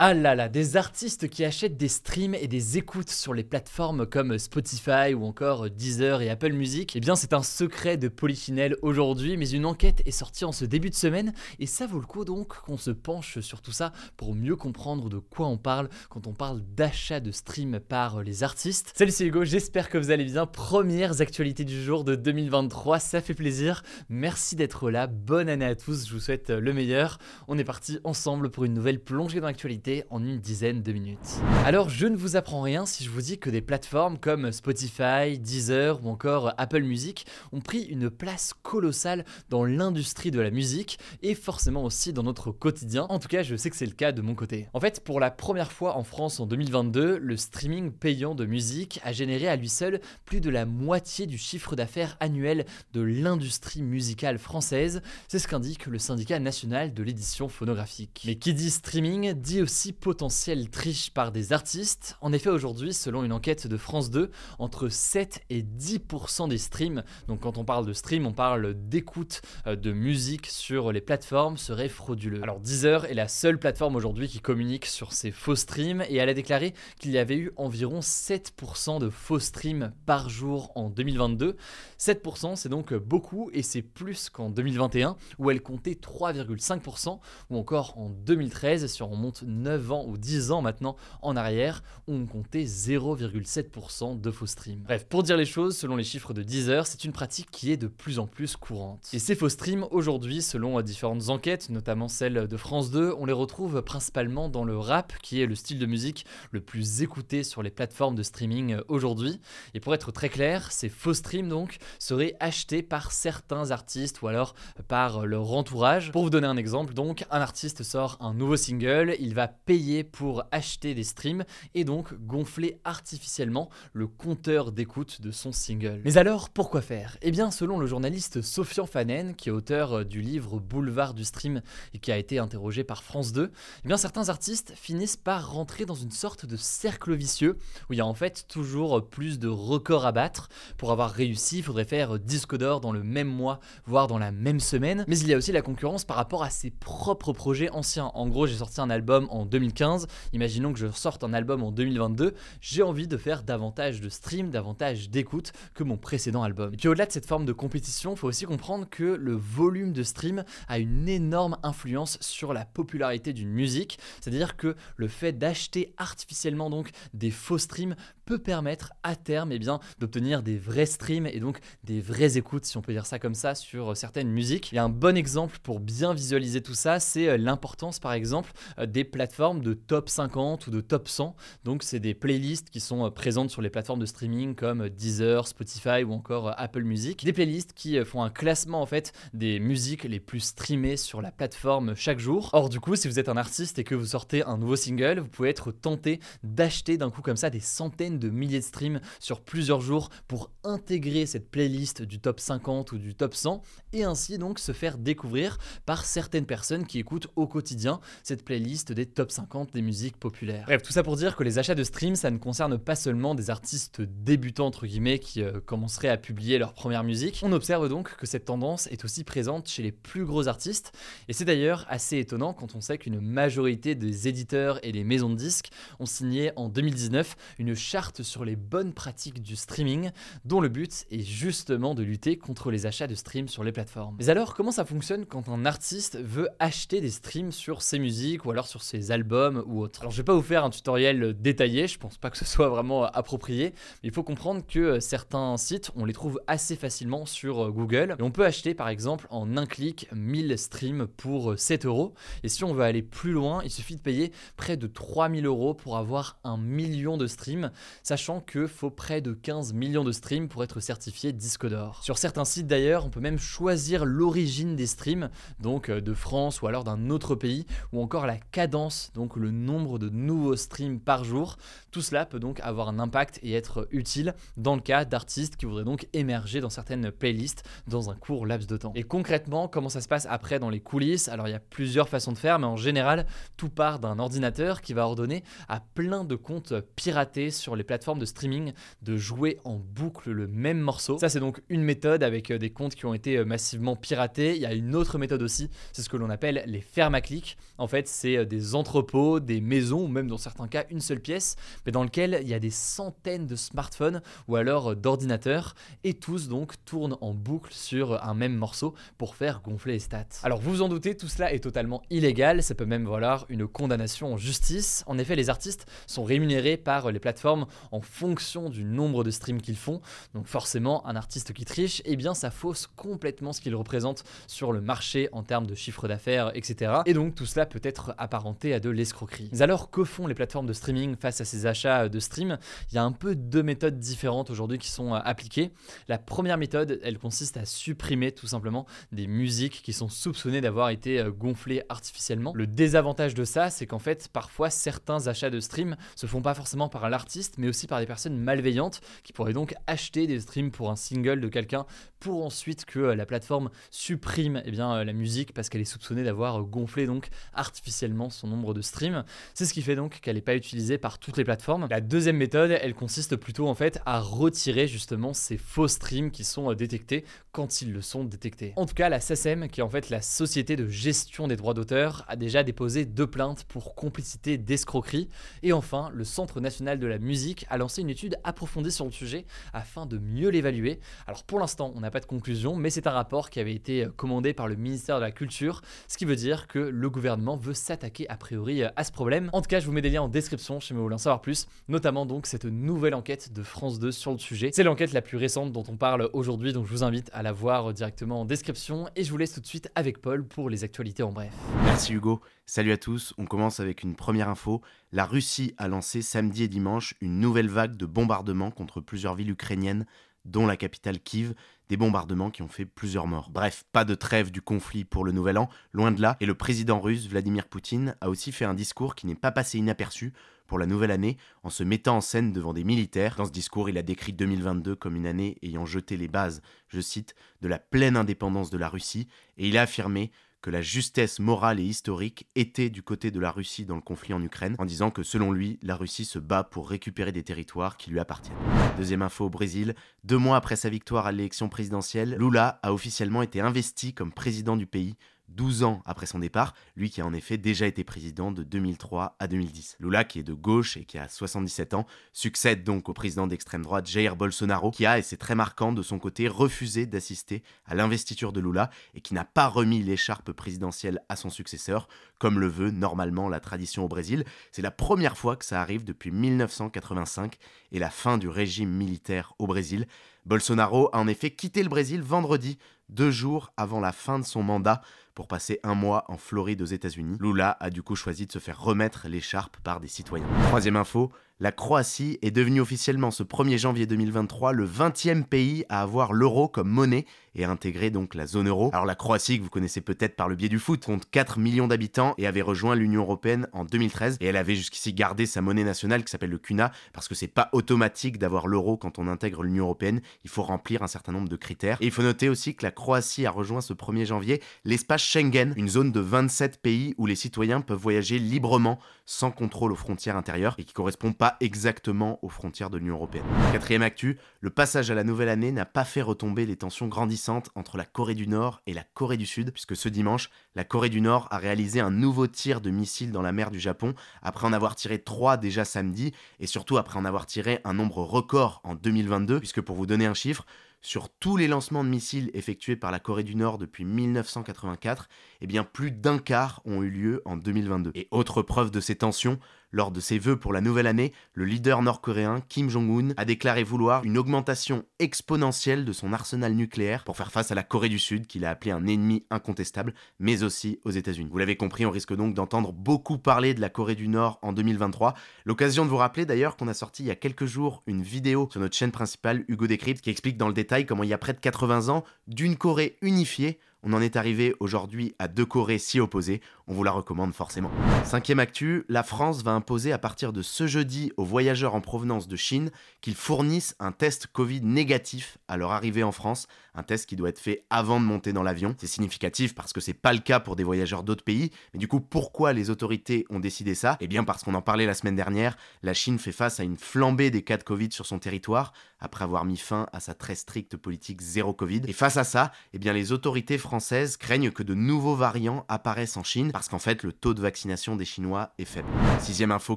Ah 0.00 0.14
là 0.14 0.36
là, 0.36 0.48
des 0.48 0.76
artistes 0.76 1.28
qui 1.28 1.44
achètent 1.44 1.76
des 1.76 1.88
streams 1.88 2.36
et 2.36 2.46
des 2.46 2.78
écoutes 2.78 3.10
sur 3.10 3.34
les 3.34 3.42
plateformes 3.42 4.06
comme 4.06 4.38
Spotify 4.38 5.12
ou 5.12 5.24
encore 5.24 5.68
Deezer 5.70 6.22
et 6.22 6.30
Apple 6.30 6.52
Music, 6.52 6.94
eh 6.94 7.00
bien 7.00 7.16
c'est 7.16 7.32
un 7.32 7.42
secret 7.42 7.96
de 7.96 8.06
Polychinelle 8.06 8.76
aujourd'hui, 8.82 9.36
mais 9.36 9.50
une 9.50 9.66
enquête 9.66 10.02
est 10.06 10.12
sortie 10.12 10.44
en 10.44 10.52
ce 10.52 10.64
début 10.64 10.90
de 10.90 10.94
semaine 10.94 11.32
et 11.58 11.66
ça 11.66 11.88
vaut 11.88 11.98
le 11.98 12.06
coup 12.06 12.24
donc 12.24 12.60
qu'on 12.60 12.76
se 12.76 12.92
penche 12.92 13.40
sur 13.40 13.60
tout 13.60 13.72
ça 13.72 13.90
pour 14.16 14.36
mieux 14.36 14.54
comprendre 14.54 15.08
de 15.08 15.18
quoi 15.18 15.48
on 15.48 15.58
parle 15.58 15.88
quand 16.10 16.28
on 16.28 16.32
parle 16.32 16.60
d'achat 16.76 17.18
de 17.18 17.32
streams 17.32 17.80
par 17.80 18.22
les 18.22 18.44
artistes. 18.44 18.92
Salut 18.94 19.10
c'est 19.10 19.26
Hugo, 19.26 19.44
j'espère 19.44 19.88
que 19.88 19.98
vous 19.98 20.12
allez 20.12 20.26
bien. 20.26 20.46
Premières 20.46 21.22
actualités 21.22 21.64
du 21.64 21.82
jour 21.82 22.04
de 22.04 22.14
2023, 22.14 23.00
ça 23.00 23.20
fait 23.20 23.34
plaisir. 23.34 23.82
Merci 24.08 24.54
d'être 24.54 24.92
là, 24.92 25.08
bonne 25.08 25.48
année 25.48 25.64
à 25.64 25.74
tous, 25.74 26.06
je 26.06 26.14
vous 26.14 26.20
souhaite 26.20 26.50
le 26.50 26.72
meilleur. 26.72 27.18
On 27.48 27.58
est 27.58 27.64
parti 27.64 27.98
ensemble 28.04 28.50
pour 28.50 28.64
une 28.64 28.74
nouvelle 28.74 29.00
plongée 29.00 29.40
dans 29.40 29.48
l'actualité 29.48 29.87
en 30.10 30.22
une 30.22 30.38
dizaine 30.38 30.82
de 30.82 30.92
minutes. 30.92 31.40
Alors 31.64 31.88
je 31.88 32.06
ne 32.06 32.16
vous 32.16 32.36
apprends 32.36 32.60
rien 32.60 32.84
si 32.84 33.04
je 33.04 33.10
vous 33.10 33.22
dis 33.22 33.38
que 33.38 33.48
des 33.48 33.62
plateformes 33.62 34.18
comme 34.18 34.52
Spotify, 34.52 35.38
Deezer 35.38 36.04
ou 36.04 36.08
encore 36.10 36.52
Apple 36.58 36.82
Music 36.82 37.26
ont 37.52 37.60
pris 37.60 37.82
une 37.84 38.10
place 38.10 38.52
colossale 38.62 39.24
dans 39.48 39.64
l'industrie 39.64 40.30
de 40.30 40.40
la 40.40 40.50
musique 40.50 40.98
et 41.22 41.34
forcément 41.34 41.84
aussi 41.84 42.12
dans 42.12 42.22
notre 42.22 42.50
quotidien. 42.50 43.06
En 43.08 43.18
tout 43.18 43.28
cas, 43.28 43.42
je 43.42 43.56
sais 43.56 43.70
que 43.70 43.76
c'est 43.76 43.86
le 43.86 43.92
cas 43.92 44.12
de 44.12 44.20
mon 44.20 44.34
côté. 44.34 44.68
En 44.74 44.80
fait, 44.80 45.02
pour 45.02 45.20
la 45.20 45.30
première 45.30 45.72
fois 45.72 45.96
en 45.96 46.04
France 46.04 46.38
en 46.40 46.46
2022, 46.46 47.18
le 47.18 47.36
streaming 47.36 47.90
payant 47.90 48.34
de 48.34 48.44
musique 48.44 49.00
a 49.04 49.12
généré 49.12 49.48
à 49.48 49.56
lui 49.56 49.68
seul 49.68 50.00
plus 50.26 50.40
de 50.40 50.50
la 50.50 50.66
moitié 50.66 51.26
du 51.26 51.38
chiffre 51.38 51.76
d'affaires 51.76 52.16
annuel 52.20 52.66
de 52.92 53.00
l'industrie 53.00 53.82
musicale 53.82 54.38
française. 54.38 55.00
C'est 55.28 55.38
ce 55.38 55.48
qu'indique 55.48 55.86
le 55.86 55.98
syndicat 55.98 56.38
national 56.38 56.92
de 56.92 57.02
l'édition 57.02 57.48
phonographique. 57.48 58.22
Mais 58.26 58.34
qui 58.34 58.52
dit 58.52 58.70
streaming 58.70 59.32
dit 59.32 59.62
aussi 59.62 59.77
potentielle 59.92 60.70
triche 60.70 61.10
par 61.10 61.32
des 61.32 61.52
artistes. 61.52 62.16
En 62.20 62.32
effet, 62.32 62.50
aujourd'hui, 62.50 62.92
selon 62.92 63.24
une 63.24 63.32
enquête 63.32 63.66
de 63.66 63.76
France 63.76 64.10
2, 64.10 64.30
entre 64.58 64.88
7 64.88 65.40
et 65.50 65.62
10% 65.62 66.48
des 66.48 66.58
streams, 66.58 67.04
donc 67.28 67.40
quand 67.40 67.58
on 67.58 67.64
parle 67.64 67.86
de 67.86 67.92
stream, 67.92 68.26
on 68.26 68.32
parle 68.32 68.74
d'écoute 68.74 69.40
euh, 69.66 69.76
de 69.76 69.92
musique 69.92 70.46
sur 70.46 70.90
les 70.92 71.00
plateformes, 71.00 71.56
seraient 71.56 71.88
frauduleux. 71.88 72.42
Alors 72.42 72.60
Deezer 72.60 73.04
est 73.04 73.14
la 73.14 73.28
seule 73.28 73.58
plateforme 73.58 73.96
aujourd'hui 73.96 74.28
qui 74.28 74.40
communique 74.40 74.86
sur 74.86 75.12
ces 75.12 75.30
faux 75.30 75.56
streams 75.56 76.02
et 76.08 76.16
elle 76.16 76.28
a 76.28 76.34
déclaré 76.34 76.74
qu'il 76.98 77.12
y 77.12 77.18
avait 77.18 77.36
eu 77.36 77.52
environ 77.56 78.00
7% 78.00 78.98
de 78.98 79.10
faux 79.10 79.38
streams 79.38 79.92
par 80.06 80.28
jour 80.28 80.72
en 80.74 80.90
2022. 80.90 81.56
7% 81.98 82.56
c'est 82.56 82.68
donc 82.68 82.94
beaucoup 82.94 83.50
et 83.52 83.62
c'est 83.62 83.82
plus 83.82 84.28
qu'en 84.28 84.50
2021 84.50 85.16
où 85.38 85.50
elle 85.50 85.62
comptait 85.62 85.98
3,5% 86.00 87.20
ou 87.50 87.56
encore 87.56 87.96
en 87.98 88.10
2013 88.10 88.86
si 88.86 89.02
on 89.02 89.08
remonte 89.08 89.42
9 89.42 89.67
ans 89.68 90.04
ou 90.06 90.16
10 90.16 90.50
ans 90.50 90.62
maintenant 90.62 90.96
en 91.22 91.36
arrière, 91.36 91.82
on 92.06 92.26
comptait 92.26 92.64
0,7% 92.64 94.20
de 94.20 94.30
faux 94.30 94.46
streams. 94.46 94.82
Bref, 94.84 95.06
pour 95.06 95.22
dire 95.22 95.36
les 95.36 95.44
choses, 95.44 95.76
selon 95.76 95.96
les 95.96 96.04
chiffres 96.04 96.32
de 96.32 96.42
Deezer, 96.42 96.86
c'est 96.86 97.04
une 97.04 97.12
pratique 97.12 97.50
qui 97.50 97.72
est 97.72 97.76
de 97.76 97.86
plus 97.86 98.18
en 98.18 98.26
plus 98.26 98.56
courante. 98.56 99.08
Et 99.12 99.18
ces 99.18 99.34
faux 99.34 99.48
streams, 99.48 99.86
aujourd'hui, 99.90 100.42
selon 100.42 100.80
différentes 100.82 101.28
enquêtes, 101.28 101.70
notamment 101.70 102.08
celle 102.08 102.48
de 102.48 102.56
France 102.56 102.90
2, 102.90 103.14
on 103.18 103.26
les 103.26 103.32
retrouve 103.32 103.82
principalement 103.82 104.48
dans 104.48 104.64
le 104.64 104.78
rap, 104.78 105.12
qui 105.22 105.40
est 105.40 105.46
le 105.46 105.54
style 105.54 105.78
de 105.78 105.86
musique 105.86 106.24
le 106.50 106.60
plus 106.60 107.02
écouté 107.02 107.42
sur 107.42 107.62
les 107.62 107.70
plateformes 107.70 108.14
de 108.14 108.22
streaming 108.22 108.78
aujourd'hui. 108.88 109.40
Et 109.74 109.80
pour 109.80 109.94
être 109.94 110.12
très 110.12 110.28
clair, 110.28 110.72
ces 110.72 110.88
faux 110.88 111.14
streams 111.14 111.48
donc 111.48 111.78
seraient 111.98 112.36
achetés 112.40 112.82
par 112.82 113.12
certains 113.12 113.70
artistes 113.70 114.22
ou 114.22 114.28
alors 114.28 114.54
par 114.88 115.26
leur 115.26 115.52
entourage. 115.52 116.12
Pour 116.12 116.22
vous 116.22 116.30
donner 116.30 116.46
un 116.46 116.56
exemple, 116.56 116.94
donc, 116.94 117.24
un 117.30 117.40
artiste 117.40 117.82
sort 117.82 118.16
un 118.20 118.34
nouveau 118.34 118.56
single, 118.56 119.16
il 119.18 119.34
va 119.34 119.48
payer 119.64 120.04
pour 120.04 120.44
acheter 120.50 120.94
des 120.94 121.04
streams 121.04 121.44
et 121.74 121.84
donc 121.84 122.14
gonfler 122.14 122.80
artificiellement 122.84 123.68
le 123.92 124.06
compteur 124.06 124.72
d'écoute 124.72 125.20
de 125.20 125.30
son 125.30 125.52
single. 125.52 126.00
Mais 126.04 126.18
alors, 126.18 126.50
pourquoi 126.50 126.80
faire? 126.80 127.16
Eh 127.22 127.30
bien, 127.30 127.50
selon 127.50 127.78
le 127.78 127.86
journaliste 127.86 128.42
Sofian 128.42 128.86
Fanen, 128.86 129.34
qui 129.34 129.48
est 129.48 129.52
auteur 129.52 130.04
du 130.04 130.20
livre 130.20 130.58
Boulevard 130.58 131.14
du 131.14 131.24
stream 131.24 131.62
et 131.94 131.98
qui 131.98 132.12
a 132.12 132.18
été 132.18 132.38
interrogé 132.38 132.84
par 132.84 133.02
France 133.02 133.32
2, 133.32 133.50
eh 133.84 133.88
bien 133.88 133.96
certains 133.96 134.28
artistes 134.28 134.72
finissent 134.74 135.16
par 135.16 135.52
rentrer 135.52 135.84
dans 135.84 135.94
une 135.94 136.10
sorte 136.10 136.46
de 136.46 136.56
cercle 136.56 137.14
vicieux 137.14 137.56
où 137.88 137.92
il 137.92 137.96
y 137.96 138.00
a 138.00 138.06
en 138.06 138.14
fait 138.14 138.46
toujours 138.48 139.06
plus 139.08 139.38
de 139.38 139.48
records 139.48 140.06
à 140.06 140.12
battre. 140.12 140.48
Pour 140.76 140.92
avoir 140.92 141.10
réussi, 141.10 141.58
il 141.58 141.62
faudrait 141.62 141.84
faire 141.84 142.18
disque 142.18 142.56
d'or 142.56 142.80
dans 142.80 142.92
le 142.92 143.02
même 143.02 143.28
mois, 143.28 143.60
voire 143.86 144.06
dans 144.06 144.18
la 144.18 144.32
même 144.32 144.60
semaine. 144.60 145.04
Mais 145.08 145.18
il 145.18 145.28
y 145.28 145.34
a 145.34 145.36
aussi 145.36 145.52
la 145.52 145.62
concurrence 145.62 146.04
par 146.04 146.16
rapport 146.16 146.42
à 146.42 146.50
ses 146.50 146.70
propres 146.70 147.32
projets 147.32 147.70
anciens. 147.70 148.10
En 148.14 148.28
gros, 148.28 148.46
j'ai 148.46 148.56
sorti 148.56 148.80
un 148.80 148.90
album 148.90 149.26
en 149.30 149.44
2015, 149.48 150.06
imaginons 150.32 150.72
que 150.72 150.78
je 150.78 150.90
sorte 150.90 151.24
un 151.24 151.32
album 151.32 151.62
en 151.62 151.70
2022, 151.70 152.34
j'ai 152.60 152.82
envie 152.82 153.08
de 153.08 153.16
faire 153.16 153.42
davantage 153.42 154.00
de 154.00 154.08
streams, 154.08 154.50
davantage 154.50 155.10
d'écoute 155.10 155.52
que 155.74 155.82
mon 155.82 155.96
précédent 155.96 156.42
album. 156.42 156.74
Et 156.74 156.76
puis 156.76 156.88
au-delà 156.88 157.06
de 157.06 157.12
cette 157.12 157.26
forme 157.26 157.44
de 157.44 157.52
compétition, 157.52 158.12
il 158.12 158.18
faut 158.18 158.28
aussi 158.28 158.44
comprendre 158.44 158.88
que 158.88 159.04
le 159.04 159.34
volume 159.34 159.92
de 159.92 160.02
stream 160.02 160.44
a 160.68 160.78
une 160.78 161.08
énorme 161.08 161.56
influence 161.62 162.18
sur 162.20 162.52
la 162.52 162.64
popularité 162.64 163.32
d'une 163.32 163.50
musique, 163.50 163.98
c'est-à-dire 164.20 164.56
que 164.56 164.76
le 164.96 165.08
fait 165.08 165.32
d'acheter 165.32 165.94
artificiellement 165.96 166.70
donc 166.70 166.90
des 167.14 167.30
faux 167.30 167.58
streams 167.58 167.96
peut 168.24 168.38
permettre 168.38 168.92
à 169.02 169.16
terme 169.16 169.52
eh 169.52 169.58
bien 169.58 169.80
d'obtenir 169.98 170.42
des 170.42 170.58
vrais 170.58 170.84
streams 170.84 171.26
et 171.26 171.40
donc 171.40 171.60
des 171.84 172.00
vraies 172.00 172.36
écoutes 172.36 172.66
si 172.66 172.76
on 172.76 172.82
peut 172.82 172.92
dire 172.92 173.06
ça 173.06 173.18
comme 173.18 173.34
ça 173.34 173.54
sur 173.54 173.96
certaines 173.96 174.28
musiques. 174.28 174.70
Il 174.70 174.74
y 174.74 174.78
a 174.78 174.84
un 174.84 174.90
bon 174.90 175.16
exemple 175.16 175.58
pour 175.62 175.80
bien 175.80 176.12
visualiser 176.12 176.62
tout 176.62 176.74
ça, 176.74 177.00
c'est 177.00 177.28
euh, 177.28 177.36
l'importance 177.38 177.98
par 177.98 178.12
exemple 178.12 178.52
euh, 178.78 178.84
des 178.84 179.04
plateformes 179.04 179.37
de 179.38 179.72
top 179.72 180.08
50 180.08 180.66
ou 180.66 180.70
de 180.72 180.80
top 180.80 181.06
100. 181.06 181.36
Donc 181.62 181.84
c'est 181.84 182.00
des 182.00 182.12
playlists 182.12 182.70
qui 182.70 182.80
sont 182.80 183.06
euh, 183.06 183.10
présentes 183.10 183.50
sur 183.50 183.62
les 183.62 183.70
plateformes 183.70 184.00
de 184.00 184.06
streaming 184.06 184.56
comme 184.56 184.88
Deezer, 184.88 185.46
Spotify 185.46 186.02
ou 186.02 186.12
encore 186.12 186.52
Apple 186.58 186.82
Music. 186.82 187.24
Des 187.24 187.32
playlists 187.32 187.72
qui 187.72 188.04
font 188.04 188.24
un 188.24 188.30
classement 188.30 188.82
en 188.82 188.86
fait 188.86 189.12
des 189.34 189.60
musiques 189.60 190.02
les 190.02 190.18
plus 190.18 190.40
streamées 190.40 190.96
sur 190.96 191.22
la 191.22 191.30
plateforme 191.30 191.94
chaque 191.94 192.18
jour. 192.18 192.50
Or 192.52 192.68
du 192.68 192.80
coup, 192.80 192.96
si 192.96 193.06
vous 193.06 193.20
êtes 193.20 193.28
un 193.28 193.36
artiste 193.36 193.78
et 193.78 193.84
que 193.84 193.94
vous 193.94 194.06
sortez 194.06 194.42
un 194.42 194.58
nouveau 194.58 194.74
single, 194.74 195.20
vous 195.20 195.28
pouvez 195.28 195.50
être 195.50 195.70
tenté 195.70 196.18
d'acheter 196.42 196.96
d'un 196.96 197.10
coup 197.10 197.22
comme 197.22 197.36
ça 197.36 197.48
des 197.48 197.60
centaines 197.60 198.18
de 198.18 198.30
milliers 198.30 198.58
de 198.58 198.64
streams 198.64 199.00
sur 199.20 199.40
plusieurs 199.40 199.80
jours 199.80 200.08
pour 200.26 200.50
intégrer 200.64 201.26
cette 201.26 201.48
playlist 201.48 202.02
du 202.02 202.18
top 202.18 202.40
50 202.40 202.90
ou 202.90 202.98
du 202.98 203.14
top 203.14 203.34
100 203.34 203.62
et 203.92 204.02
ainsi 204.02 204.36
donc 204.38 204.58
se 204.58 204.72
faire 204.72 204.98
découvrir 204.98 205.58
par 205.86 206.04
certaines 206.04 206.46
personnes 206.46 206.86
qui 206.86 206.98
écoutent 206.98 207.28
au 207.36 207.46
quotidien 207.46 208.00
cette 208.24 208.44
playlist 208.44 208.90
des 208.92 209.06
top 209.18 209.32
50 209.32 209.74
des 209.74 209.82
musiques 209.82 210.16
populaires. 210.16 210.62
Bref, 210.66 210.80
tout 210.80 210.92
ça 210.92 211.02
pour 211.02 211.16
dire 211.16 211.34
que 211.34 211.42
les 211.42 211.58
achats 211.58 211.74
de 211.74 211.82
streams, 211.82 212.14
ça 212.14 212.30
ne 212.30 212.38
concerne 212.38 212.78
pas 212.78 212.94
seulement 212.94 213.34
des 213.34 213.50
artistes 213.50 214.00
débutants 214.00 214.66
entre 214.66 214.86
guillemets 214.86 215.18
qui 215.18 215.42
euh, 215.42 215.58
commenceraient 215.58 216.08
à 216.08 216.16
publier 216.16 216.56
leur 216.56 216.72
première 216.72 217.02
musique. 217.02 217.40
On 217.42 217.50
observe 217.50 217.88
donc 217.88 218.14
que 218.14 218.26
cette 218.26 218.44
tendance 218.44 218.86
est 218.92 219.04
aussi 219.04 219.24
présente 219.24 219.68
chez 219.68 219.82
les 219.82 219.90
plus 219.90 220.24
gros 220.24 220.46
artistes 220.46 220.92
et 221.26 221.32
c'est 221.32 221.44
d'ailleurs 221.44 221.84
assez 221.88 222.18
étonnant 222.18 222.52
quand 222.52 222.76
on 222.76 222.80
sait 222.80 222.96
qu'une 222.96 223.20
majorité 223.20 223.96
des 223.96 224.28
éditeurs 224.28 224.78
et 224.84 224.92
des 224.92 225.02
maisons 225.02 225.30
de 225.30 225.34
disques 225.34 225.70
ont 225.98 226.06
signé 226.06 226.52
en 226.54 226.68
2019 226.68 227.34
une 227.58 227.74
charte 227.74 228.22
sur 228.22 228.44
les 228.44 228.54
bonnes 228.54 228.92
pratiques 228.92 229.42
du 229.42 229.56
streaming, 229.56 230.12
dont 230.44 230.60
le 230.60 230.68
but 230.68 231.06
est 231.10 231.22
justement 231.22 231.96
de 231.96 232.04
lutter 232.04 232.38
contre 232.38 232.70
les 232.70 232.86
achats 232.86 233.08
de 233.08 233.16
streams 233.16 233.48
sur 233.48 233.64
les 233.64 233.72
plateformes. 233.72 234.14
Mais 234.20 234.30
alors, 234.30 234.54
comment 234.54 234.70
ça 234.70 234.84
fonctionne 234.84 235.26
quand 235.26 235.48
un 235.48 235.64
artiste 235.64 236.20
veut 236.22 236.48
acheter 236.60 237.00
des 237.00 237.10
streams 237.10 237.50
sur 237.50 237.82
ses 237.82 237.98
musiques 237.98 238.44
ou 238.44 238.52
alors 238.52 238.68
sur 238.68 238.82
ses 238.82 239.07
albums 239.10 239.64
ou 239.66 239.80
autres. 239.80 240.00
Alors 240.00 240.12
je 240.12 240.18
vais 240.18 240.24
pas 240.24 240.34
vous 240.34 240.42
faire 240.42 240.64
un 240.64 240.70
tutoriel 240.70 241.34
détaillé, 241.40 241.88
je 241.88 241.98
pense 241.98 242.18
pas 242.18 242.30
que 242.30 242.38
ce 242.38 242.44
soit 242.44 242.68
vraiment 242.68 243.04
approprié, 243.04 243.74
mais 244.02 244.08
il 244.08 244.12
faut 244.12 244.22
comprendre 244.22 244.62
que 244.64 245.00
certains 245.00 245.56
sites, 245.56 245.90
on 245.96 246.04
les 246.04 246.12
trouve 246.12 246.40
assez 246.46 246.76
facilement 246.76 247.26
sur 247.26 247.72
Google 247.72 248.16
on 248.28 248.30
peut 248.30 248.44
acheter 248.44 248.74
par 248.74 248.90
exemple 248.90 249.26
en 249.30 249.56
un 249.56 249.64
clic 249.64 250.06
1000 250.12 250.58
streams 250.58 251.06
pour 251.06 251.58
7 251.58 251.86
euros. 251.86 252.12
Et 252.42 252.50
si 252.50 252.62
on 252.62 252.74
veut 252.74 252.82
aller 252.82 253.00
plus 253.00 253.32
loin, 253.32 253.62
il 253.64 253.70
suffit 253.70 253.96
de 253.96 254.02
payer 254.02 254.32
près 254.58 254.76
de 254.76 254.86
3000 254.86 255.46
euros 255.46 255.72
pour 255.72 255.96
avoir 255.96 256.38
un 256.44 256.58
million 256.58 257.16
de 257.16 257.26
streams, 257.26 257.70
sachant 258.02 258.40
que 258.40 258.66
faut 258.66 258.90
près 258.90 259.22
de 259.22 259.32
15 259.32 259.72
millions 259.72 260.04
de 260.04 260.12
streams 260.12 260.48
pour 260.48 260.62
être 260.62 260.80
certifié 260.80 261.32
disque 261.32 261.66
d'or. 261.66 262.04
Sur 262.04 262.18
certains 262.18 262.44
sites 262.44 262.66
d'ailleurs, 262.66 263.06
on 263.06 263.08
peut 263.08 263.20
même 263.20 263.38
choisir 263.38 264.04
l'origine 264.04 264.76
des 264.76 264.86
streams, 264.86 265.30
donc 265.58 265.88
euh, 265.88 266.02
de 266.02 266.12
France 266.12 266.60
ou 266.60 266.66
alors 266.66 266.84
d'un 266.84 267.08
autre 267.08 267.34
pays, 267.34 267.64
ou 267.94 268.02
encore 268.02 268.26
la 268.26 268.36
cadence, 268.36 268.97
donc 269.14 269.36
le 269.36 269.50
nombre 269.50 269.98
de 269.98 270.08
nouveaux 270.08 270.56
streams 270.56 271.00
par 271.00 271.24
jour. 271.24 271.56
Tout 271.90 272.02
cela 272.02 272.26
peut 272.26 272.40
donc 272.40 272.60
avoir 272.60 272.88
un 272.88 272.98
impact 272.98 273.40
et 273.42 273.52
être 273.52 273.88
utile 273.90 274.34
dans 274.56 274.74
le 274.74 274.80
cas 274.80 275.04
d'artistes 275.04 275.56
qui 275.56 275.66
voudraient 275.66 275.84
donc 275.84 276.06
émerger 276.12 276.60
dans 276.60 276.70
certaines 276.70 277.10
playlists 277.10 277.64
dans 277.86 278.10
un 278.10 278.14
court 278.14 278.46
laps 278.46 278.68
de 278.68 278.76
temps. 278.76 278.92
Et 278.94 279.02
concrètement, 279.02 279.68
comment 279.68 279.88
ça 279.88 280.00
se 280.00 280.08
passe 280.08 280.26
après 280.30 280.58
dans 280.58 280.70
les 280.70 280.80
coulisses? 280.80 281.28
Alors 281.28 281.48
il 281.48 281.52
y 281.52 281.54
a 281.54 281.60
plusieurs 281.60 282.08
façons 282.08 282.32
de 282.32 282.38
faire, 282.38 282.58
mais 282.58 282.66
en 282.66 282.76
général, 282.76 283.26
tout 283.56 283.70
part 283.70 283.98
d'un 283.98 284.18
ordinateur 284.18 284.80
qui 284.80 284.94
va 284.94 285.06
ordonner 285.06 285.42
à 285.68 285.80
plein 285.80 286.24
de 286.24 286.36
comptes 286.36 286.74
piratés 286.96 287.50
sur 287.50 287.76
les 287.76 287.84
plateformes 287.84 288.18
de 288.18 288.24
streaming 288.26 288.72
de 289.02 289.16
jouer 289.16 289.58
en 289.64 289.76
boucle 289.76 290.30
le 290.30 290.46
même 290.46 290.80
morceau. 290.80 291.18
Ça, 291.18 291.28
c'est 291.28 291.40
donc 291.40 291.62
une 291.68 291.82
méthode 291.82 292.22
avec 292.22 292.50
euh, 292.50 292.58
des 292.58 292.70
comptes 292.70 292.94
qui 292.94 293.06
ont 293.06 293.14
été 293.14 293.36
euh, 293.36 293.44
massivement 293.44 293.96
piratés. 293.96 294.56
Il 294.56 294.62
y 294.62 294.66
a 294.66 294.74
une 294.74 294.94
autre 294.94 295.18
méthode 295.18 295.42
aussi, 295.42 295.70
c'est 295.92 296.02
ce 296.02 296.08
que 296.08 296.16
l'on 296.16 296.30
appelle 296.30 296.62
les 296.66 296.80
fermes 296.80 297.14
à 297.14 297.20
clics. 297.20 297.56
En 297.78 297.88
fait, 297.88 298.08
c'est 298.08 298.36
euh, 298.36 298.44
des 298.44 298.74
entrepôts, 298.88 299.38
des 299.38 299.60
maisons, 299.60 300.04
ou 300.04 300.08
même 300.08 300.28
dans 300.28 300.38
certains 300.38 300.66
cas 300.66 300.84
une 300.88 301.02
seule 301.02 301.20
pièce, 301.20 301.56
mais 301.84 301.92
dans 301.92 302.02
lequel 302.02 302.38
il 302.40 302.48
y 302.48 302.54
a 302.54 302.58
des 302.58 302.70
centaines 302.70 303.46
de 303.46 303.54
smartphones 303.54 304.22
ou 304.48 304.56
alors 304.56 304.96
d'ordinateurs, 304.96 305.74
et 306.04 306.14
tous 306.14 306.48
donc 306.48 306.72
tournent 306.86 307.18
en 307.20 307.34
boucle 307.34 307.74
sur 307.74 308.24
un 308.24 308.32
même 308.32 308.54
morceau 308.54 308.94
pour 309.18 309.36
faire 309.36 309.60
gonfler 309.60 309.92
les 309.92 309.98
stats. 309.98 310.24
Alors 310.42 310.58
vous 310.58 310.70
vous 310.70 310.82
en 310.82 310.88
doutez, 310.88 311.18
tout 311.18 311.28
cela 311.28 311.52
est 311.52 311.58
totalement 311.58 312.00
illégal, 312.08 312.62
ça 312.62 312.74
peut 312.74 312.86
même 312.86 313.06
valoir 313.06 313.44
une 313.50 313.68
condamnation 313.68 314.32
en 314.32 314.36
justice. 314.38 315.04
En 315.06 315.18
effet, 315.18 315.36
les 315.36 315.50
artistes 315.50 315.84
sont 316.06 316.24
rémunérés 316.24 316.78
par 316.78 317.12
les 317.12 317.18
plateformes 317.18 317.66
en 317.92 318.00
fonction 318.00 318.70
du 318.70 318.84
nombre 318.84 319.22
de 319.22 319.30
streams 319.30 319.60
qu'ils 319.60 319.76
font. 319.76 320.00
Donc 320.32 320.46
forcément, 320.46 321.06
un 321.06 321.14
artiste 321.14 321.52
qui 321.52 321.66
triche, 321.66 322.00
eh 322.06 322.16
bien 322.16 322.32
ça 322.32 322.50
fausse 322.50 322.86
complètement 322.86 323.52
ce 323.52 323.60
qu'il 323.60 323.76
représente 323.76 324.24
sur 324.46 324.72
le 324.72 324.80
marché 324.80 325.28
en 325.32 325.42
termes 325.42 325.66
de 325.66 325.74
chiffre 325.74 326.08
d'affaires, 326.08 326.52
etc. 326.54 327.02
Et 327.04 327.12
donc 327.12 327.34
tout 327.34 327.44
cela 327.44 327.66
peut 327.66 327.80
être 327.82 328.14
apparenté 328.16 328.72
à 328.72 328.77
de 328.80 328.90
l'escroquerie. 328.90 329.50
Alors 329.60 329.90
que 329.90 330.04
font 330.04 330.26
les 330.26 330.34
plateformes 330.34 330.66
de 330.66 330.72
streaming 330.72 331.16
face 331.16 331.40
à 331.40 331.44
ces 331.44 331.66
achats 331.66 332.08
de 332.08 332.18
streams 332.18 332.58
Il 332.90 332.94
y 332.94 332.98
a 332.98 333.04
un 333.04 333.12
peu 333.12 333.34
deux 333.34 333.62
méthodes 333.62 333.98
différentes 333.98 334.50
aujourd'hui 334.50 334.78
qui 334.78 334.90
sont 334.90 335.14
appliquées. 335.14 335.70
La 336.08 336.18
première 336.18 336.58
méthode, 336.58 337.00
elle 337.02 337.18
consiste 337.18 337.56
à 337.56 337.64
supprimer 337.64 338.32
tout 338.32 338.46
simplement 338.46 338.86
des 339.12 339.26
musiques 339.26 339.82
qui 339.82 339.92
sont 339.92 340.08
soupçonnées 340.08 340.60
d'avoir 340.60 340.90
été 340.90 341.24
gonflées 341.36 341.82
artificiellement. 341.88 342.52
Le 342.54 342.66
désavantage 342.66 343.34
de 343.34 343.44
ça, 343.44 343.70
c'est 343.70 343.86
qu'en 343.86 343.98
fait, 343.98 344.28
parfois 344.32 344.70
certains 344.70 345.26
achats 345.26 345.50
de 345.50 345.60
streams 345.60 345.96
se 346.16 346.26
font 346.26 346.42
pas 346.42 346.54
forcément 346.54 346.88
par 346.88 347.08
l'artiste, 347.10 347.54
mais 347.58 347.68
aussi 347.68 347.86
par 347.86 348.00
des 348.00 348.06
personnes 348.06 348.38
malveillantes 348.38 349.00
qui 349.22 349.32
pourraient 349.32 349.52
donc 349.52 349.74
acheter 349.86 350.26
des 350.26 350.40
streams 350.40 350.70
pour 350.70 350.90
un 350.90 350.96
single 350.96 351.40
de 351.40 351.48
quelqu'un 351.48 351.86
pour 352.20 352.44
ensuite 352.44 352.84
que 352.84 352.98
euh, 352.98 353.14
la 353.14 353.26
plateforme 353.26 353.70
supprime 353.90 354.62
eh 354.64 354.70
bien, 354.70 354.92
euh, 354.92 355.04
la 355.04 355.12
musique 355.12 355.52
parce 355.52 355.68
qu'elle 355.68 355.80
est 355.80 355.84
soupçonnée 355.84 356.24
d'avoir 356.24 356.60
euh, 356.60 356.62
gonflé 356.62 357.06
donc 357.06 357.28
artificiellement 357.54 358.30
son 358.30 358.48
nombre 358.48 358.67
de 358.74 358.82
streams. 358.82 359.24
C'est 359.54 359.64
ce 359.64 359.72
qui 359.72 359.82
fait 359.82 359.96
donc 359.96 360.20
qu'elle 360.20 360.36
n'est 360.36 360.42
pas 360.42 360.56
utilisée 360.56 360.98
par 360.98 361.18
toutes 361.18 361.36
les 361.36 361.44
plateformes. 361.44 361.86
La 361.90 362.00
deuxième 362.00 362.36
méthode, 362.36 362.70
elle 362.70 362.94
consiste 362.94 363.36
plutôt 363.36 363.68
en 363.68 363.74
fait 363.74 364.00
à 364.06 364.20
retirer 364.20 364.86
justement 364.86 365.32
ces 365.32 365.58
faux 365.58 365.88
streams 365.88 366.30
qui 366.30 366.44
sont 366.44 366.72
détectés 366.74 367.24
quand 367.52 367.82
ils 367.82 367.92
le 367.92 368.02
sont 368.02 368.24
détectés. 368.24 368.72
En 368.76 368.86
tout 368.86 368.94
cas, 368.94 369.08
la 369.08 369.20
SACEM, 369.20 369.68
qui 369.68 369.80
est 369.80 369.84
en 369.84 369.90
fait 369.90 370.10
la 370.10 370.22
société 370.22 370.76
de 370.76 370.88
gestion 370.88 371.48
des 371.48 371.56
droits 371.56 371.74
d'auteur, 371.74 372.24
a 372.28 372.36
déjà 372.36 372.62
déposé 372.62 373.04
deux 373.04 373.26
plaintes 373.26 373.64
pour 373.64 373.94
complicité 373.94 374.58
d'escroquerie. 374.58 375.28
Et 375.62 375.72
enfin, 375.72 376.10
le 376.12 376.24
Centre 376.24 376.60
national 376.60 376.98
de 376.98 377.06
la 377.06 377.18
musique 377.18 377.66
a 377.70 377.78
lancé 377.78 378.02
une 378.02 378.10
étude 378.10 378.36
approfondie 378.44 378.92
sur 378.92 379.04
le 379.04 379.10
sujet 379.10 379.46
afin 379.72 380.06
de 380.06 380.18
mieux 380.18 380.50
l'évaluer. 380.50 381.00
Alors 381.26 381.44
pour 381.44 381.58
l'instant, 381.58 381.92
on 381.94 382.00
n'a 382.00 382.10
pas 382.10 382.20
de 382.20 382.26
conclusion, 382.26 382.76
mais 382.76 382.90
c'est 382.90 383.06
un 383.06 383.12
rapport 383.12 383.50
qui 383.50 383.60
avait 383.60 383.74
été 383.74 384.06
commandé 384.16 384.52
par 384.52 384.68
le 384.68 384.76
ministère 384.76 385.16
de 385.16 385.22
la 385.22 385.30
Culture, 385.30 385.82
ce 386.06 386.16
qui 386.16 386.24
veut 386.24 386.36
dire 386.36 386.66
que 386.66 386.78
le 386.78 387.10
gouvernement 387.10 387.56
veut 387.56 387.74
s'attaquer 387.74 388.28
a 388.28 388.36
priori 388.36 388.57
à 388.96 389.04
ce 389.04 389.12
problème. 389.12 389.50
En 389.52 389.62
tout 389.62 389.68
cas, 389.68 389.80
je 389.80 389.86
vous 389.86 389.92
mets 389.92 390.02
des 390.02 390.10
liens 390.10 390.22
en 390.22 390.28
description 390.28 390.80
si 390.80 390.92
vous 390.92 391.02
voulez 391.02 391.14
en 391.14 391.18
savoir 391.18 391.40
plus, 391.40 391.66
notamment 391.88 392.26
donc 392.26 392.46
cette 392.46 392.64
nouvelle 392.64 393.14
enquête 393.14 393.52
de 393.52 393.62
France 393.62 393.98
2 393.98 394.12
sur 394.12 394.32
le 394.32 394.38
sujet. 394.38 394.70
C'est 394.72 394.82
l'enquête 394.82 395.12
la 395.12 395.22
plus 395.22 395.36
récente 395.36 395.72
dont 395.72 395.84
on 395.88 395.96
parle 395.96 396.28
aujourd'hui, 396.32 396.72
donc 396.72 396.86
je 396.86 396.90
vous 396.90 397.04
invite 397.04 397.30
à 397.32 397.42
la 397.42 397.52
voir 397.52 397.92
directement 397.92 398.40
en 398.40 398.44
description 398.44 399.08
et 399.16 399.24
je 399.24 399.30
vous 399.30 399.38
laisse 399.38 399.52
tout 399.52 399.60
de 399.60 399.66
suite 399.66 399.90
avec 399.94 400.20
Paul 400.20 400.44
pour 400.44 400.70
les 400.70 400.84
actualités 400.84 401.22
en 401.22 401.32
bref. 401.32 401.52
Merci 401.84 402.14
Hugo. 402.14 402.40
Salut 402.66 402.92
à 402.92 402.98
tous, 402.98 403.32
on 403.38 403.46
commence 403.46 403.80
avec 403.80 404.02
une 404.02 404.14
première 404.14 404.50
info. 404.50 404.82
La 405.10 405.24
Russie 405.24 405.74
a 405.78 405.88
lancé 405.88 406.20
samedi 406.20 406.64
et 406.64 406.68
dimanche 406.68 407.14
une 407.22 407.40
nouvelle 407.40 407.70
vague 407.70 407.96
de 407.96 408.04
bombardements 408.04 408.70
contre 408.70 409.00
plusieurs 409.00 409.34
villes 409.34 409.50
ukrainiennes, 409.50 410.04
dont 410.44 410.66
la 410.66 410.76
capitale 410.76 411.20
Kiev, 411.20 411.54
des 411.88 411.96
bombardements 411.96 412.50
qui 412.50 412.62
ont 412.62 412.68
fait 412.68 412.84
plusieurs 412.84 413.26
morts. 413.26 413.50
Bref, 413.50 413.84
pas 413.92 414.04
de 414.04 414.14
trêve 414.14 414.50
du 414.50 414.60
conflit 414.60 415.04
pour 415.04 415.24
le 415.24 415.32
nouvel 415.32 415.58
an, 415.58 415.68
loin 415.92 416.12
de 416.12 416.20
là, 416.20 416.36
et 416.40 416.46
le 416.46 416.54
président 416.54 417.00
russe 417.00 417.28
Vladimir 417.28 417.66
Poutine 417.66 418.14
a 418.20 418.28
aussi 418.28 418.52
fait 418.52 418.64
un 418.64 418.74
discours 418.74 419.14
qui 419.14 419.26
n'est 419.26 419.34
pas 419.34 419.52
passé 419.52 419.78
inaperçu 419.78 420.32
pour 420.66 420.78
la 420.78 420.86
nouvelle 420.86 421.10
année 421.10 421.38
en 421.62 421.70
se 421.70 421.82
mettant 421.82 422.18
en 422.18 422.20
scène 422.20 422.52
devant 422.52 422.74
des 422.74 422.84
militaires. 422.84 423.36
Dans 423.36 423.46
ce 423.46 423.50
discours, 423.50 423.88
il 423.88 423.98
a 423.98 424.02
décrit 424.02 424.34
2022 424.34 424.94
comme 424.94 425.16
une 425.16 425.26
année 425.26 425.56
ayant 425.62 425.86
jeté 425.86 426.16
les 426.16 426.28
bases, 426.28 426.62
je 426.88 427.00
cite, 427.00 427.34
de 427.62 427.68
la 427.68 427.78
pleine 427.78 428.16
indépendance 428.16 428.70
de 428.70 428.78
la 428.78 428.88
Russie, 428.88 429.28
et 429.56 429.66
il 429.66 429.78
a 429.78 429.82
affirmé 429.82 430.30
que 430.60 430.70
la 430.70 430.82
justesse 430.82 431.38
morale 431.38 431.80
et 431.80 431.84
historique 431.84 432.46
était 432.54 432.90
du 432.90 433.02
côté 433.02 433.30
de 433.30 433.40
la 433.40 433.50
Russie 433.50 433.84
dans 433.84 433.94
le 433.94 434.00
conflit 434.00 434.34
en 434.34 434.42
Ukraine, 434.42 434.74
en 434.78 434.84
disant 434.84 435.10
que 435.10 435.22
selon 435.22 435.52
lui, 435.52 435.78
la 435.82 435.96
Russie 435.96 436.24
se 436.24 436.38
bat 436.38 436.64
pour 436.64 436.88
récupérer 436.88 437.32
des 437.32 437.42
territoires 437.42 437.96
qui 437.96 438.10
lui 438.10 438.18
appartiennent. 438.18 438.56
Deuxième 438.96 439.22
info 439.22 439.46
au 439.46 439.50
Brésil, 439.50 439.94
deux 440.24 440.38
mois 440.38 440.56
après 440.56 440.76
sa 440.76 440.88
victoire 440.88 441.26
à 441.26 441.32
l'élection 441.32 441.68
présidentielle, 441.68 442.36
Lula 442.38 442.80
a 442.82 442.92
officiellement 442.92 443.42
été 443.42 443.60
investi 443.60 444.14
comme 444.14 444.32
président 444.32 444.76
du 444.76 444.86
pays 444.86 445.16
12 445.48 445.82
ans 445.82 446.02
après 446.04 446.26
son 446.26 446.38
départ, 446.38 446.74
lui 446.96 447.10
qui 447.10 447.20
a 447.20 447.26
en 447.26 447.32
effet 447.32 447.56
déjà 447.56 447.86
été 447.86 448.04
président 448.04 448.52
de 448.52 448.62
2003 448.62 449.36
à 449.38 449.46
2010. 449.46 449.96
Lula, 450.00 450.24
qui 450.24 450.38
est 450.38 450.44
de 450.44 450.52
gauche 450.52 450.96
et 450.96 451.04
qui 451.04 451.18
a 451.18 451.28
77 451.28 451.94
ans, 451.94 452.06
succède 452.32 452.84
donc 452.84 453.08
au 453.08 453.12
président 453.12 453.46
d'extrême 453.46 453.82
droite 453.82 454.06
Jair 454.06 454.36
Bolsonaro, 454.36 454.90
qui 454.90 455.06
a, 455.06 455.18
et 455.18 455.22
c'est 455.22 455.36
très 455.36 455.54
marquant 455.54 455.92
de 455.92 456.02
son 456.02 456.18
côté, 456.18 456.48
refusé 456.48 457.06
d'assister 457.06 457.62
à 457.86 457.94
l'investiture 457.94 458.52
de 458.52 458.60
Lula 458.60 458.90
et 459.14 459.20
qui 459.20 459.34
n'a 459.34 459.44
pas 459.44 459.66
remis 459.66 460.02
l'écharpe 460.02 460.52
présidentielle 460.52 461.20
à 461.28 461.36
son 461.36 461.50
successeur, 461.50 462.08
comme 462.38 462.60
le 462.60 462.68
veut 462.68 462.90
normalement 462.90 463.48
la 463.48 463.60
tradition 463.60 464.04
au 464.04 464.08
Brésil. 464.08 464.44
C'est 464.72 464.82
la 464.82 464.90
première 464.90 465.36
fois 465.36 465.56
que 465.56 465.64
ça 465.64 465.80
arrive 465.80 466.04
depuis 466.04 466.30
1985 466.30 467.56
et 467.92 467.98
la 467.98 468.10
fin 468.10 468.38
du 468.38 468.48
régime 468.48 468.90
militaire 468.90 469.54
au 469.58 469.66
Brésil. 469.66 470.06
Bolsonaro 470.46 471.10
a 471.12 471.18
en 471.18 471.28
effet 471.28 471.50
quitté 471.50 471.82
le 471.82 471.90
Brésil 471.90 472.22
vendredi, 472.22 472.78
deux 473.08 473.30
jours 473.30 473.72
avant 473.76 474.00
la 474.00 474.12
fin 474.12 474.38
de 474.38 474.44
son 474.44 474.62
mandat, 474.62 475.02
pour 475.38 475.46
passer 475.46 475.78
un 475.84 475.94
mois 475.94 476.24
en 476.26 476.36
Floride 476.36 476.82
aux 476.82 476.86
États-Unis. 476.86 477.36
Lula 477.38 477.76
a 477.78 477.90
du 477.90 478.02
coup 478.02 478.16
choisi 478.16 478.46
de 478.46 478.50
se 478.50 478.58
faire 478.58 478.82
remettre 478.82 479.28
l'écharpe 479.28 479.76
par 479.84 480.00
des 480.00 480.08
citoyens. 480.08 480.48
Troisième 480.64 480.96
info, 480.96 481.30
la 481.60 481.70
Croatie 481.70 482.40
est 482.42 482.50
devenue 482.50 482.80
officiellement 482.80 483.30
ce 483.30 483.44
1er 483.44 483.78
janvier 483.78 484.06
2023 484.06 484.72
le 484.72 484.84
20e 484.84 485.44
pays 485.44 485.84
à 485.88 486.02
avoir 486.02 486.32
l'euro 486.32 486.66
comme 486.66 486.88
monnaie 486.88 487.24
et 487.58 487.64
intégrer 487.64 488.10
donc 488.10 488.34
la 488.34 488.46
zone 488.46 488.68
euro. 488.68 488.90
Alors 488.92 489.06
la 489.06 489.14
Croatie, 489.14 489.58
que 489.58 489.64
vous 489.64 489.70
connaissez 489.70 490.00
peut-être 490.00 490.36
par 490.36 490.48
le 490.48 490.54
biais 490.54 490.68
du 490.68 490.78
foot, 490.78 491.04
compte 491.04 491.28
4 491.30 491.58
millions 491.58 491.88
d'habitants 491.88 492.34
et 492.38 492.46
avait 492.46 492.62
rejoint 492.62 492.94
l'Union 492.94 493.22
Européenne 493.22 493.68
en 493.72 493.84
2013 493.84 494.38
et 494.40 494.46
elle 494.46 494.56
avait 494.56 494.76
jusqu'ici 494.76 495.12
gardé 495.12 495.46
sa 495.46 495.60
monnaie 495.60 495.84
nationale 495.84 496.24
qui 496.24 496.30
s'appelle 496.30 496.50
le 496.50 496.58
kuna 496.58 496.92
parce 497.12 497.28
que 497.28 497.34
c'est 497.34 497.48
pas 497.48 497.68
automatique 497.72 498.38
d'avoir 498.38 498.66
l'euro 498.66 498.96
quand 498.96 499.18
on 499.18 499.28
intègre 499.28 499.62
l'Union 499.62 499.84
Européenne, 499.84 500.20
il 500.44 500.50
faut 500.50 500.62
remplir 500.62 501.02
un 501.02 501.08
certain 501.08 501.32
nombre 501.32 501.48
de 501.48 501.56
critères. 501.56 501.98
Et 502.00 502.06
il 502.06 502.10
faut 502.10 502.22
noter 502.22 502.48
aussi 502.48 502.74
que 502.74 502.84
la 502.84 502.90
Croatie 502.90 503.46
a 503.46 503.50
rejoint 503.50 503.80
ce 503.80 503.92
1er 503.92 504.26
janvier 504.26 504.62
l'espace 504.84 505.22
Schengen, 505.22 505.72
une 505.76 505.88
zone 505.88 506.12
de 506.12 506.20
27 506.20 506.80
pays 506.80 507.14
où 507.18 507.26
les 507.26 507.34
citoyens 507.34 507.80
peuvent 507.80 507.98
voyager 507.98 508.38
librement 508.38 508.98
sans 509.26 509.50
contrôle 509.50 509.92
aux 509.92 509.96
frontières 509.96 510.36
intérieures 510.36 510.74
et 510.78 510.84
qui 510.84 510.94
correspond 510.94 511.32
pas 511.32 511.56
exactement 511.60 512.38
aux 512.42 512.48
frontières 512.48 512.90
de 512.90 512.98
l'Union 512.98 513.16
Européenne. 513.16 513.44
Quatrième 513.72 514.02
actu, 514.02 514.38
le 514.60 514.70
passage 514.70 515.10
à 515.10 515.14
la 515.14 515.24
nouvelle 515.24 515.48
année 515.48 515.72
n'a 515.72 515.84
pas 515.84 516.04
fait 516.04 516.22
retomber 516.22 516.64
les 516.64 516.76
tensions 516.76 517.08
grandissantes 517.08 517.47
entre 517.48 517.96
la 517.96 518.04
Corée 518.04 518.34
du 518.34 518.46
Nord 518.46 518.80
et 518.86 518.92
la 518.92 519.04
Corée 519.14 519.36
du 519.36 519.46
Sud, 519.46 519.72
puisque 519.72 519.96
ce 519.96 520.08
dimanche, 520.08 520.50
la 520.74 520.84
Corée 520.84 521.08
du 521.08 521.20
Nord 521.20 521.48
a 521.50 521.58
réalisé 521.58 522.00
un 522.00 522.10
nouveau 522.10 522.46
tir 522.46 522.80
de 522.80 522.90
missiles 522.90 523.32
dans 523.32 523.42
la 523.42 523.52
mer 523.52 523.70
du 523.70 523.80
Japon, 523.80 524.14
après 524.42 524.66
en 524.66 524.72
avoir 524.72 524.96
tiré 524.96 525.18
trois 525.18 525.56
déjà 525.56 525.84
samedi, 525.84 526.32
et 526.60 526.66
surtout 526.66 526.98
après 526.98 527.18
en 527.18 527.24
avoir 527.24 527.46
tiré 527.46 527.80
un 527.84 527.94
nombre 527.94 528.18
record 528.18 528.80
en 528.84 528.94
2022, 528.94 529.58
puisque 529.58 529.80
pour 529.80 529.96
vous 529.96 530.06
donner 530.06 530.26
un 530.26 530.34
chiffre, 530.34 530.66
sur 531.00 531.28
tous 531.28 531.56
les 531.56 531.68
lancements 531.68 532.02
de 532.02 532.08
missiles 532.08 532.50
effectués 532.54 532.96
par 532.96 533.12
la 533.12 533.20
Corée 533.20 533.44
du 533.44 533.54
Nord 533.54 533.78
depuis 533.78 534.04
1984, 534.04 535.28
eh 535.60 535.66
bien 535.66 535.84
plus 535.84 536.10
d'un 536.10 536.38
quart 536.38 536.82
ont 536.84 537.02
eu 537.02 537.10
lieu 537.10 537.42
en 537.44 537.56
2022. 537.56 538.10
Et 538.14 538.28
autre 538.30 538.62
preuve 538.62 538.90
de 538.90 539.00
ces 539.00 539.16
tensions, 539.16 539.58
lors 539.90 540.10
de 540.10 540.20
ses 540.20 540.38
vœux 540.38 540.56
pour 540.56 540.72
la 540.72 540.80
nouvelle 540.80 541.06
année, 541.06 541.32
le 541.54 541.64
leader 541.64 542.02
nord-coréen 542.02 542.60
Kim 542.68 542.90
Jong-un 542.90 543.32
a 543.36 543.44
déclaré 543.44 543.84
vouloir 543.84 544.24
une 544.24 544.38
augmentation 544.38 545.04
exponentielle 545.18 546.04
de 546.04 546.12
son 546.12 546.32
arsenal 546.32 546.74
nucléaire 546.74 547.24
pour 547.24 547.36
faire 547.36 547.52
face 547.52 547.70
à 547.70 547.74
la 547.74 547.82
Corée 547.82 548.08
du 548.08 548.18
Sud, 548.18 548.46
qu'il 548.46 548.64
a 548.64 548.70
appelé 548.70 548.90
un 548.90 549.06
ennemi 549.06 549.44
incontestable, 549.50 550.14
mais 550.38 550.62
aussi 550.62 551.00
aux 551.04 551.10
États-Unis. 551.10 551.48
Vous 551.50 551.58
l'avez 551.58 551.76
compris, 551.76 552.06
on 552.06 552.10
risque 552.10 552.34
donc 552.34 552.54
d'entendre 552.54 552.92
beaucoup 552.92 553.38
parler 553.38 553.74
de 553.74 553.80
la 553.80 553.88
Corée 553.88 554.14
du 554.14 554.28
Nord 554.28 554.58
en 554.62 554.72
2023. 554.72 555.34
L'occasion 555.64 556.04
de 556.04 556.10
vous 556.10 556.16
rappeler 556.16 556.44
d'ailleurs 556.44 556.76
qu'on 556.76 556.88
a 556.88 556.94
sorti 556.94 557.22
il 557.22 557.26
y 557.26 557.30
a 557.30 557.36
quelques 557.36 557.66
jours 557.66 558.02
une 558.06 558.22
vidéo 558.22 558.68
sur 558.70 558.80
notre 558.80 558.96
chaîne 558.96 559.12
principale 559.12 559.64
Hugo 559.68 559.86
Décrypte 559.86 560.22
qui 560.22 560.30
explique 560.30 560.58
dans 560.58 560.68
le 560.68 560.74
détail 560.74 561.06
comment 561.06 561.22
il 561.22 561.30
y 561.30 561.34
a 561.34 561.38
près 561.38 561.54
de 561.54 561.60
80 561.60 562.08
ans, 562.08 562.24
d'une 562.46 562.76
Corée 562.76 563.16
unifiée, 563.22 563.78
on 564.02 564.12
en 564.12 564.20
est 564.20 564.36
arrivé 564.36 564.74
aujourd'hui 564.78 565.34
à 565.38 565.48
deux 565.48 565.66
Corées 565.66 565.98
si 565.98 566.20
opposées, 566.20 566.60
on 566.88 566.94
vous 566.94 567.04
la 567.04 567.12
recommande 567.12 567.54
forcément. 567.54 567.90
Cinquième 568.24 568.58
actu, 568.58 569.04
la 569.08 569.22
France 569.22 569.62
va 569.62 569.72
imposer 569.72 570.12
à 570.12 570.18
partir 570.18 570.52
de 570.52 570.62
ce 570.62 570.86
jeudi 570.86 571.30
aux 571.36 571.44
voyageurs 571.44 571.94
en 571.94 572.00
provenance 572.00 572.48
de 572.48 572.56
Chine 572.56 572.90
qu'ils 573.20 573.34
fournissent 573.34 573.94
un 574.00 574.10
test 574.10 574.46
Covid 574.46 574.80
négatif 574.80 575.58
à 575.68 575.76
leur 575.76 575.92
arrivée 575.92 576.22
en 576.22 576.32
France, 576.32 576.66
un 576.94 577.02
test 577.02 577.28
qui 577.28 577.36
doit 577.36 577.50
être 577.50 577.58
fait 577.58 577.84
avant 577.90 578.20
de 578.20 578.24
monter 578.24 578.52
dans 578.52 578.62
l'avion. 578.62 578.94
C'est 578.98 579.06
significatif 579.06 579.74
parce 579.74 579.92
que 579.92 580.00
c'est 580.00 580.14
pas 580.14 580.32
le 580.32 580.38
cas 580.40 580.60
pour 580.60 580.76
des 580.76 580.82
voyageurs 580.82 581.22
d'autres 581.22 581.44
pays, 581.44 581.70
mais 581.92 582.00
du 582.00 582.08
coup 582.08 582.20
pourquoi 582.20 582.72
les 582.72 582.90
autorités 582.90 583.44
ont 583.50 583.60
décidé 583.60 583.94
ça? 583.94 584.16
Eh 584.20 584.26
bien 584.26 584.44
parce 584.44 584.64
qu'on 584.64 584.74
en 584.74 584.82
parlait 584.82 585.06
la 585.06 585.14
semaine 585.14 585.36
dernière, 585.36 585.76
la 586.02 586.14
Chine 586.14 586.38
fait 586.38 586.52
face 586.52 586.80
à 586.80 586.84
une 586.84 586.96
flambée 586.96 587.50
des 587.50 587.62
cas 587.62 587.76
de 587.76 587.84
Covid 587.84 588.08
sur 588.12 588.24
son 588.24 588.38
territoire 588.38 588.92
après 589.20 589.44
avoir 589.44 589.64
mis 589.64 589.76
fin 589.76 590.06
à 590.12 590.20
sa 590.20 590.34
très 590.34 590.54
stricte 590.54 590.96
politique 590.96 591.42
zéro 591.42 591.74
Covid. 591.74 592.02
Et 592.06 592.12
face 592.12 592.36
à 592.36 592.44
ça, 592.44 592.72
eh 592.94 592.98
bien 592.98 593.12
les 593.12 593.32
autorités 593.32 593.76
françaises 593.76 594.36
craignent 594.36 594.70
que 594.70 594.82
de 594.82 594.94
nouveaux 594.94 595.34
variants 595.34 595.84
apparaissent 595.88 596.36
en 596.36 596.44
Chine 596.44 596.70
parce 596.78 596.88
qu'en 596.88 597.00
fait 597.00 597.24
le 597.24 597.32
taux 597.32 597.54
de 597.54 597.60
vaccination 597.60 598.14
des 598.14 598.24
Chinois 598.24 598.72
est 598.78 598.84
faible. 598.84 599.08
Sixième 599.40 599.72
info 599.72 599.96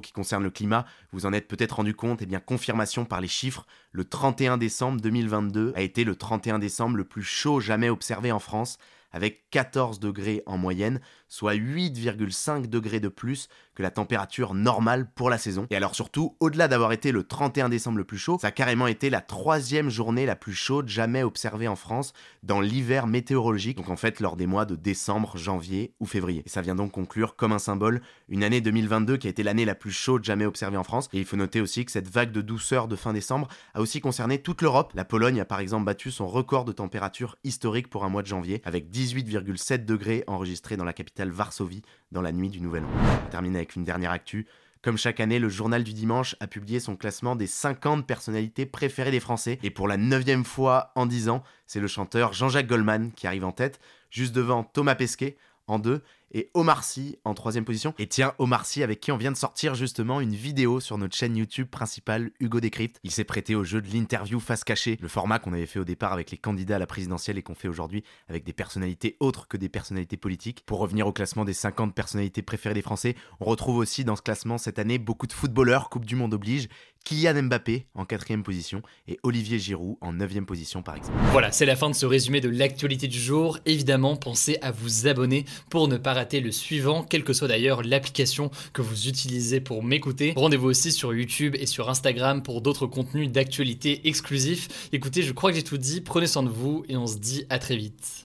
qui 0.00 0.10
concerne 0.10 0.42
le 0.42 0.50
climat, 0.50 0.84
vous 1.12 1.26
en 1.26 1.32
êtes 1.32 1.46
peut-être 1.46 1.76
rendu 1.76 1.94
compte, 1.94 2.22
eh 2.22 2.26
bien 2.26 2.40
confirmation 2.40 3.04
par 3.04 3.20
les 3.20 3.28
chiffres, 3.28 3.68
le 3.92 4.04
31 4.04 4.58
décembre 4.58 5.00
2022 5.00 5.74
a 5.76 5.80
été 5.80 6.02
le 6.02 6.16
31 6.16 6.58
décembre 6.58 6.96
le 6.96 7.04
plus 7.04 7.22
chaud 7.22 7.60
jamais 7.60 7.88
observé 7.88 8.32
en 8.32 8.40
France 8.40 8.78
avec 9.12 9.50
14 9.50 10.00
degrés 10.00 10.42
en 10.46 10.58
moyenne, 10.58 11.00
soit 11.28 11.54
8,5 11.54 12.66
degrés 12.66 13.00
de 13.00 13.08
plus 13.08 13.48
que 13.74 13.82
la 13.82 13.90
température 13.90 14.54
normale 14.54 15.10
pour 15.14 15.30
la 15.30 15.38
saison. 15.38 15.66
Et 15.70 15.76
alors 15.76 15.94
surtout, 15.94 16.36
au-delà 16.40 16.68
d'avoir 16.68 16.92
été 16.92 17.12
le 17.12 17.24
31 17.24 17.68
décembre 17.68 17.98
le 17.98 18.04
plus 18.04 18.18
chaud, 18.18 18.38
ça 18.40 18.48
a 18.48 18.50
carrément 18.50 18.86
été 18.86 19.10
la 19.10 19.20
troisième 19.20 19.88
journée 19.88 20.26
la 20.26 20.36
plus 20.36 20.54
chaude 20.54 20.88
jamais 20.88 21.22
observée 21.22 21.68
en 21.68 21.76
France 21.76 22.12
dans 22.42 22.60
l'hiver 22.60 23.06
météorologique, 23.06 23.78
donc 23.78 23.88
en 23.88 23.96
fait 23.96 24.20
lors 24.20 24.36
des 24.36 24.46
mois 24.46 24.64
de 24.64 24.76
décembre, 24.76 25.38
janvier 25.38 25.94
ou 26.00 26.06
février. 26.06 26.42
Et 26.44 26.48
ça 26.48 26.60
vient 26.60 26.74
donc 26.74 26.92
conclure 26.92 27.36
comme 27.36 27.52
un 27.52 27.58
symbole 27.58 28.02
une 28.32 28.44
année 28.44 28.62
2022 28.62 29.18
qui 29.18 29.26
a 29.26 29.30
été 29.30 29.42
l'année 29.42 29.66
la 29.66 29.74
plus 29.74 29.92
chaude 29.92 30.24
jamais 30.24 30.46
observée 30.46 30.78
en 30.78 30.84
France. 30.84 31.08
Et 31.12 31.18
il 31.18 31.26
faut 31.26 31.36
noter 31.36 31.60
aussi 31.60 31.84
que 31.84 31.92
cette 31.92 32.08
vague 32.08 32.32
de 32.32 32.40
douceur 32.40 32.88
de 32.88 32.96
fin 32.96 33.12
décembre 33.12 33.46
a 33.74 33.82
aussi 33.82 34.00
concerné 34.00 34.38
toute 34.38 34.62
l'Europe. 34.62 34.92
La 34.94 35.04
Pologne 35.04 35.38
a 35.38 35.44
par 35.44 35.60
exemple 35.60 35.84
battu 35.84 36.10
son 36.10 36.26
record 36.26 36.64
de 36.64 36.72
température 36.72 37.36
historique 37.44 37.90
pour 37.90 38.04
un 38.04 38.08
mois 38.08 38.22
de 38.22 38.26
janvier, 38.26 38.62
avec 38.64 38.90
18,7 38.90 39.84
degrés 39.84 40.24
enregistrés 40.26 40.78
dans 40.78 40.84
la 40.84 40.94
capitale 40.94 41.30
Varsovie 41.30 41.82
dans 42.10 42.22
la 42.22 42.32
nuit 42.32 42.48
du 42.48 42.62
Nouvel 42.62 42.84
An. 42.84 42.90
On 43.34 43.54
avec 43.54 43.76
une 43.76 43.84
dernière 43.84 44.12
actu. 44.12 44.46
Comme 44.80 44.96
chaque 44.96 45.20
année, 45.20 45.38
le 45.38 45.50
journal 45.50 45.84
du 45.84 45.92
dimanche 45.92 46.34
a 46.40 46.46
publié 46.46 46.80
son 46.80 46.96
classement 46.96 47.36
des 47.36 47.46
50 47.46 48.06
personnalités 48.06 48.64
préférées 48.64 49.10
des 49.10 49.20
Français. 49.20 49.58
Et 49.62 49.70
pour 49.70 49.88
la 49.88 49.98
neuvième 49.98 50.44
fois 50.44 50.90
en 50.94 51.04
10 51.04 51.28
ans, 51.28 51.42
c'est 51.66 51.80
le 51.80 51.86
chanteur 51.86 52.32
Jean-Jacques 52.32 52.66
Goldman 52.66 53.12
qui 53.12 53.26
arrive 53.26 53.44
en 53.44 53.52
tête, 53.52 53.78
juste 54.10 54.34
devant 54.34 54.64
Thomas 54.64 54.94
Pesquet 54.94 55.36
en 55.66 55.78
deux 55.78 56.02
et 56.32 56.50
Omar 56.54 56.84
Sy 56.84 57.18
en 57.24 57.34
troisième 57.34 57.64
position. 57.64 57.94
Et 57.98 58.06
tiens, 58.06 58.34
Omar 58.38 58.66
Sy 58.66 58.82
avec 58.82 59.00
qui 59.00 59.12
on 59.12 59.16
vient 59.16 59.32
de 59.32 59.36
sortir 59.36 59.74
justement 59.74 60.20
une 60.20 60.34
vidéo 60.34 60.80
sur 60.80 60.98
notre 60.98 61.16
chaîne 61.16 61.36
YouTube 61.36 61.68
principale 61.68 62.30
Hugo 62.40 62.60
Décrypte. 62.60 62.98
Il 63.04 63.10
s'est 63.10 63.24
prêté 63.24 63.54
au 63.54 63.64
jeu 63.64 63.80
de 63.80 63.88
l'interview 63.88 64.40
face 64.40 64.64
cachée, 64.64 64.98
le 65.00 65.08
format 65.08 65.38
qu'on 65.38 65.52
avait 65.52 65.66
fait 65.66 65.78
au 65.78 65.84
départ 65.84 66.12
avec 66.12 66.30
les 66.30 66.38
candidats 66.38 66.76
à 66.76 66.78
la 66.78 66.86
présidentielle 66.86 67.38
et 67.38 67.42
qu'on 67.42 67.54
fait 67.54 67.68
aujourd'hui 67.68 68.02
avec 68.28 68.44
des 68.44 68.52
personnalités 68.52 69.16
autres 69.20 69.48
que 69.48 69.56
des 69.56 69.68
personnalités 69.68 70.16
politiques. 70.16 70.64
Pour 70.66 70.78
revenir 70.78 71.06
au 71.06 71.12
classement 71.12 71.44
des 71.44 71.52
50 71.52 71.94
personnalités 71.94 72.42
préférées 72.42 72.74
des 72.74 72.82
Français, 72.82 73.14
on 73.40 73.44
retrouve 73.44 73.76
aussi 73.76 74.04
dans 74.04 74.16
ce 74.16 74.22
classement 74.22 74.58
cette 74.58 74.78
année 74.78 74.98
beaucoup 74.98 75.26
de 75.26 75.32
footballeurs, 75.32 75.90
Coupe 75.90 76.06
du 76.06 76.16
Monde 76.16 76.34
oblige, 76.34 76.68
Kylian 77.04 77.42
Mbappé 77.42 77.86
en 77.94 78.04
quatrième 78.04 78.42
position 78.42 78.82
et 79.08 79.18
Olivier 79.22 79.58
Giroud 79.58 79.96
en 80.00 80.12
neuvième 80.12 80.46
position 80.46 80.82
par 80.82 80.96
exemple. 80.96 81.18
Voilà, 81.32 81.52
c'est 81.52 81.66
la 81.66 81.76
fin 81.76 81.90
de 81.90 81.94
ce 81.94 82.06
résumé 82.06 82.40
de 82.40 82.48
l'actualité 82.48 83.08
du 83.08 83.18
jour. 83.18 83.58
Évidemment, 83.66 84.16
pensez 84.16 84.58
à 84.62 84.70
vous 84.70 85.08
abonner 85.08 85.44
pour 85.70 85.88
ne 85.88 85.96
pas 85.96 86.14
le 86.40 86.52
suivant, 86.52 87.02
quelle 87.02 87.24
que 87.24 87.32
soit 87.32 87.48
d'ailleurs 87.48 87.82
l'application 87.82 88.50
que 88.72 88.82
vous 88.82 89.08
utilisez 89.08 89.60
pour 89.60 89.82
m'écouter. 89.82 90.32
Rendez-vous 90.36 90.68
aussi 90.68 90.92
sur 90.92 91.14
YouTube 91.14 91.56
et 91.58 91.66
sur 91.66 91.88
Instagram 91.88 92.42
pour 92.42 92.60
d'autres 92.60 92.86
contenus 92.86 93.30
d'actualité 93.30 94.08
exclusifs. 94.08 94.88
Écoutez, 94.92 95.22
je 95.22 95.32
crois 95.32 95.50
que 95.50 95.56
j'ai 95.56 95.62
tout 95.62 95.78
dit, 95.78 96.00
prenez 96.00 96.26
soin 96.26 96.42
de 96.42 96.48
vous 96.48 96.84
et 96.88 96.96
on 96.96 97.06
se 97.06 97.18
dit 97.18 97.44
à 97.50 97.58
très 97.58 97.76
vite. 97.76 98.24